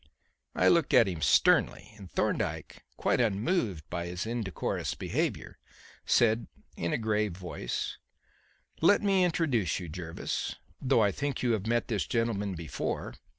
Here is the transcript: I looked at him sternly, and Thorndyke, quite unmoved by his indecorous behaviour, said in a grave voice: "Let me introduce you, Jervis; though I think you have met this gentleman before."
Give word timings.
I 0.55 0.67
looked 0.67 0.95
at 0.95 1.07
him 1.07 1.21
sternly, 1.21 1.93
and 1.95 2.09
Thorndyke, 2.09 2.81
quite 2.97 3.21
unmoved 3.21 3.87
by 3.91 4.07
his 4.07 4.25
indecorous 4.25 4.95
behaviour, 4.95 5.59
said 6.07 6.47
in 6.75 6.91
a 6.91 6.97
grave 6.97 7.37
voice: 7.37 7.99
"Let 8.81 9.03
me 9.03 9.23
introduce 9.23 9.79
you, 9.79 9.89
Jervis; 9.89 10.55
though 10.81 11.03
I 11.03 11.11
think 11.11 11.43
you 11.43 11.51
have 11.51 11.67
met 11.67 11.87
this 11.87 12.07
gentleman 12.07 12.55
before." 12.55 13.13